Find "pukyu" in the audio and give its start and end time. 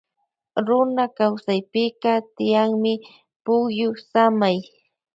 3.43-3.89